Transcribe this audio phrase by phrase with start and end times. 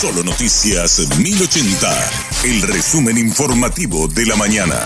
[0.00, 1.88] Solo Noticias 1080,
[2.44, 4.76] el resumen informativo de la mañana.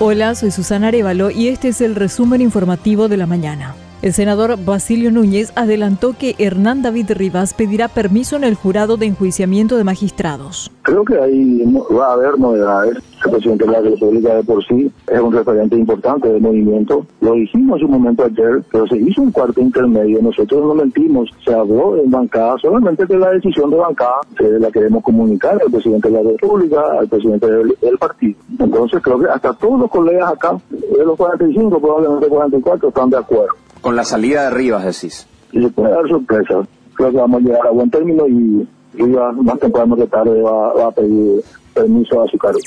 [0.00, 3.76] Hola, soy Susana Arevalo y este es el resumen informativo de la mañana.
[4.02, 9.06] El senador Basilio Núñez adelantó que Hernán David Rivas pedirá permiso en el jurado de
[9.06, 10.70] enjuiciamiento de magistrados.
[10.82, 12.98] Creo que ahí va a haber novedades.
[13.24, 17.06] El presidente de la República de por sí es un referente importante del movimiento.
[17.22, 20.20] Lo dijimos un momento ayer, pero se hizo un cuarto intermedio.
[20.20, 21.30] Nosotros no mentimos.
[21.42, 25.72] Se habló en bancada solamente de la decisión de bancada que la queremos comunicar al
[25.72, 28.38] presidente de la República, al presidente del partido.
[28.58, 33.16] Entonces creo que hasta todos los colegas acá, de los 45, probablemente 44, están de
[33.16, 35.28] acuerdo con la salida de Rivas, decís.
[35.52, 36.66] Y se puede dar sorpresa.
[36.94, 40.88] Creo que vamos a llegar a buen término y Rivas más temprano que tarde va,
[40.88, 41.40] a pedir
[41.72, 42.58] permiso a su cargo.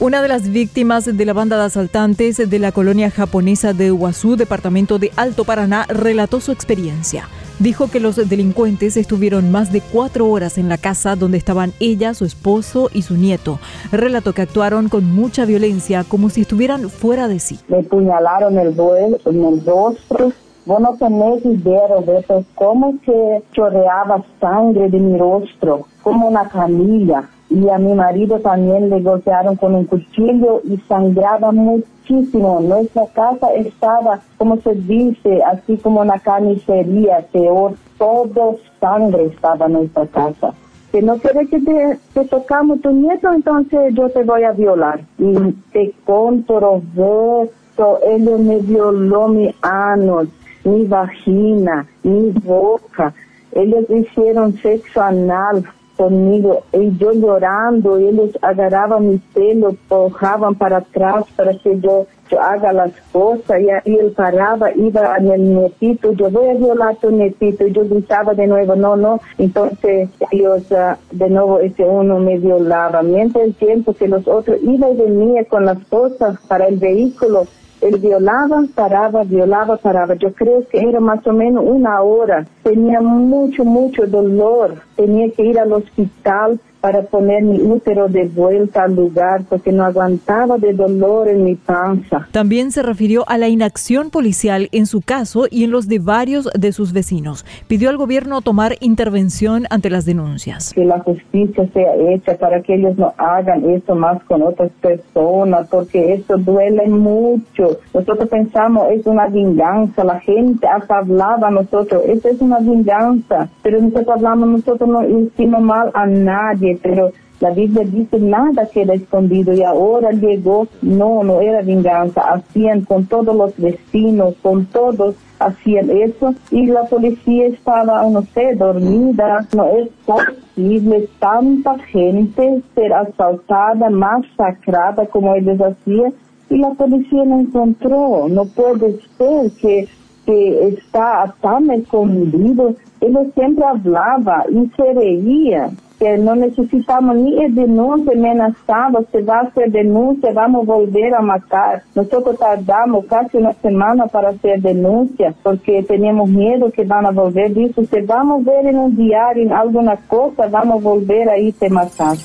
[0.00, 4.34] Una de las víctimas de la banda de asaltantes de la colonia japonesa de Huazú,
[4.34, 7.28] departamento de Alto Paraná, relató su experiencia.
[7.62, 12.12] Dijo que los delincuentes estuvieron más de cuatro horas en la casa donde estaban ella,
[12.12, 13.60] su esposo y su nieto.
[13.92, 17.60] Relató que actuaron con mucha violencia, como si estuvieran fuera de sí.
[17.68, 20.32] Me puñalaron el duelo, en el rostro.
[20.66, 27.28] Vos no tenés idea, Roberto, cómo que chorreaba sangre de mi rostro, como una camilla
[27.52, 32.60] y a mi marido también le golpearon con un cuchillo y sangraba muchísimo.
[32.60, 39.72] Nuestra casa estaba, como se dice, así como una carnicería, peor, todo sangre estaba en
[39.74, 40.54] nuestra casa.
[40.90, 45.00] Que no quiere que te, tocamos tu nieto, entonces yo te voy a violar.
[45.18, 50.22] Y te conto, Roberto, él me violó mi ano,
[50.64, 53.12] mi vagina, mi boca.
[53.52, 55.66] Ellos hicieron sexo anal
[56.02, 62.06] conmigo y yo llorando, ellos agarraban mi pelo, pojaban para atrás para que yo,
[62.40, 67.10] haga las cosas y, él paraba, iba en el netito, yo voy a violar tu
[67.10, 72.18] netito y yo gritaba de nuevo, no, no, entonces ellos uh, de nuevo ese uno
[72.18, 76.66] me violaba, mientras el tiempo que los otros iba y venía con las cosas para
[76.68, 77.44] el vehículo,
[77.82, 80.14] él violaba, paraba, violaba, paraba.
[80.14, 82.46] Yo creo que era más o menos una hora.
[82.62, 84.76] Tenía mucho, mucho dolor.
[84.96, 89.84] Tenía que ir al hospital para poner mi útero de vuelta al lugar porque no
[89.84, 92.26] aguantaba de dolor en mi panza.
[92.32, 96.50] También se refirió a la inacción policial en su caso y en los de varios
[96.58, 97.46] de sus vecinos.
[97.68, 100.74] Pidió al gobierno tomar intervención ante las denuncias.
[100.74, 105.68] Que la justicia sea hecha para que ellos no hagan esto más con otras personas
[105.70, 107.78] porque eso duele mucho.
[107.94, 113.48] Nosotros pensamos es una venganza, la gente hasta hablaba a nosotros, esto es una venganza,
[113.62, 118.94] pero nosotros hablamos, nosotros no hicimos mal a nadie pero la Biblia dice nada queda
[118.94, 125.16] escondido y ahora llegó, no, no era venganza, hacían con todos los vecinos, con todos
[125.40, 132.92] hacían eso y la policía estaba, no sé, dormida, no es posible tanta gente ser
[132.92, 136.14] asaltada, masacrada como ellos hacían
[136.48, 139.88] y la policía no encontró, no puede ser que
[140.24, 148.12] que está tan escondido, él siempre hablaba y se reía que no necesitamos ni denuncia
[148.12, 151.82] amenazada, se va a hacer denuncia, vamos a volver a matar.
[151.94, 157.84] Nosotros tardamos casi una semana para hacer denuncia porque tenemos miedo que a volver disso.
[157.84, 161.68] Se vamos a ver en un diario, en alguna cosa, vamos a volver ahí te
[161.68, 162.16] matar.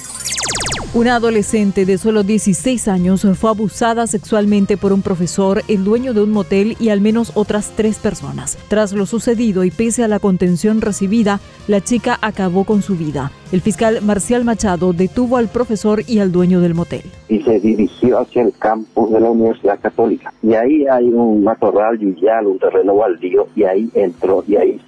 [0.93, 6.21] Una adolescente de solo 16 años fue abusada sexualmente por un profesor, el dueño de
[6.21, 8.57] un motel y al menos otras tres personas.
[8.69, 13.31] Tras lo sucedido y pese a la contención recibida, la chica acabó con su vida.
[13.51, 17.03] El fiscal Marcial Machado detuvo al profesor y al dueño del motel.
[17.27, 20.33] Y se dirigió hacia el campus de la Universidad Católica.
[20.41, 24.81] Y ahí hay un matorral yuyial, un terreno baldío, y ahí entró y ahí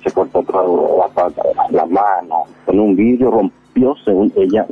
[2.69, 4.63] con un vidrio rompido según ella,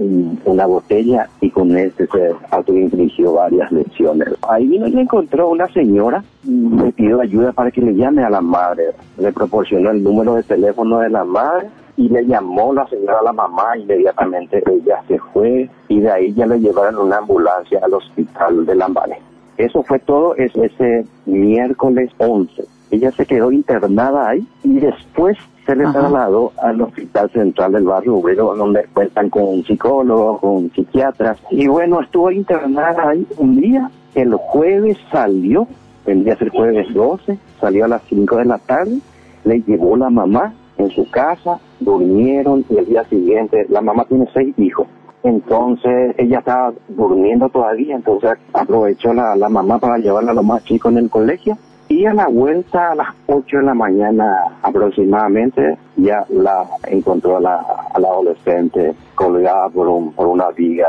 [0.46, 4.36] una botella y con este se autoinfligió varias lesiones.
[4.48, 8.40] Ahí vino y encontró una señora, le pidió ayuda para que le llame a la
[8.40, 8.84] madre.
[9.18, 13.24] Le proporcionó el número de teléfono de la madre y le llamó la señora a
[13.24, 17.96] la mamá, inmediatamente ella se fue y de ahí ya le llevaron una ambulancia al
[17.96, 19.18] hospital de Lambanes.
[19.58, 22.64] Eso fue todo ese miércoles 11.
[22.92, 25.36] Ella se quedó internada ahí y después
[25.68, 31.38] se le trasladó al Hospital Central del Barrio Obrero, donde cuentan con psicólogos, con psiquiatras.
[31.52, 33.92] Y bueno, estuvo internada ahí un día.
[34.16, 35.68] El jueves salió,
[36.06, 39.00] vendría a ser jueves 12, salió a las 5 de la tarde,
[39.44, 44.26] le llevó la mamá en su casa, durmieron y el día siguiente, la mamá tiene
[44.34, 44.88] seis hijos.
[45.24, 50.64] Entonces ella estaba durmiendo todavía, entonces aprovechó la, la mamá para llevarla a lo más
[50.64, 51.58] chico en el colegio
[51.90, 57.42] Y a la vuelta a las 8 de la mañana aproximadamente ya la encontró a
[57.42, 57.56] la,
[57.94, 60.88] a la adolescente colgada por, un, por una viga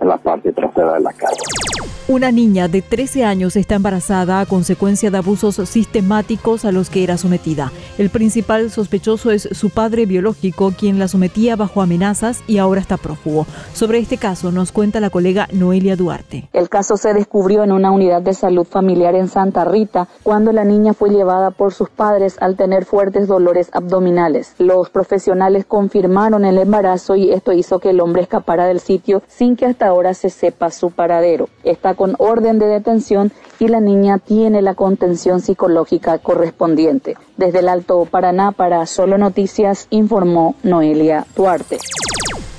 [0.00, 1.97] en la parte trasera de la casa.
[2.10, 7.04] Una niña de 13 años está embarazada a consecuencia de abusos sistemáticos a los que
[7.04, 7.70] era sometida.
[7.98, 12.96] El principal sospechoso es su padre biológico, quien la sometía bajo amenazas y ahora está
[12.96, 13.46] prófugo.
[13.74, 16.48] Sobre este caso nos cuenta la colega Noelia Duarte.
[16.54, 20.64] El caso se descubrió en una unidad de salud familiar en Santa Rita cuando la
[20.64, 24.54] niña fue llevada por sus padres al tener fuertes dolores abdominales.
[24.56, 29.56] Los profesionales confirmaron el embarazo y esto hizo que el hombre escapara del sitio sin
[29.56, 31.50] que hasta ahora se sepa su paradero.
[31.98, 37.16] Con orden de detención y la niña tiene la contención psicológica correspondiente.
[37.36, 41.78] Desde el Alto Paraná para Solo Noticias informó Noelia Duarte.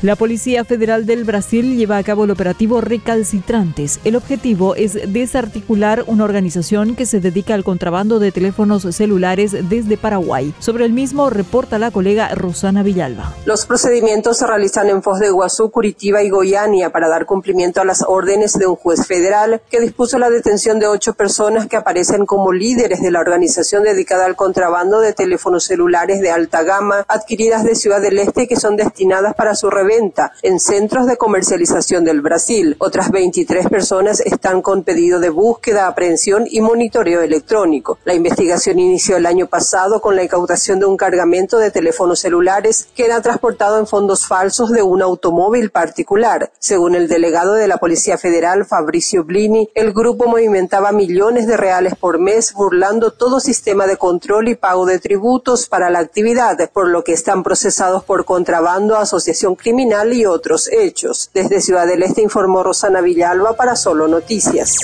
[0.01, 4.00] La Policía Federal del Brasil lleva a cabo el operativo Recalcitrantes.
[4.06, 9.98] El objetivo es desarticular una organización que se dedica al contrabando de teléfonos celulares desde
[9.98, 10.54] Paraguay.
[10.60, 13.36] Sobre el mismo reporta la colega Rosana Villalba.
[13.44, 17.86] Los procedimientos se realizan en Foz de Iguazú, Curitiba y Goiânia para dar cumplimiento a
[17.86, 22.25] las órdenes de un juez federal que dispuso la detención de ocho personas que aparecen
[22.25, 27.66] como líderes de la organización dedicada al contrabando de teléfonos celulares de alta gama adquiridas
[27.66, 32.21] de Ciudad del Este que son destinadas para su venta en centros de comercialización del
[32.21, 32.75] Brasil.
[32.77, 37.97] Otras 23 personas están con pedido de búsqueda, aprehensión y monitoreo electrónico.
[38.06, 42.88] La investigación inició el año pasado con la incautación de un cargamento de teléfonos celulares
[42.95, 46.51] que era transportado en fondos falsos de un automóvil particular.
[46.59, 51.95] Según el delegado de la Policía Federal, Fabricio Blini, el grupo movimentaba millones de reales
[51.95, 56.88] por mes burlando todo sistema de control y pago de tributos para la actividad, por
[56.88, 61.29] lo que están procesados por contrabando, asociación criminal y otros hechos.
[61.33, 64.75] Desde Ciudad del Este informó Rosana Villalba para Solo Noticias.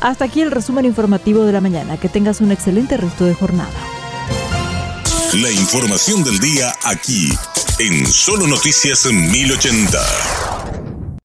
[0.00, 1.96] Hasta aquí el resumen informativo de la mañana.
[1.96, 3.70] Que tengas un excelente resto de jornada.
[5.34, 7.32] La información del día aquí,
[7.78, 10.51] en Solo Noticias 1080.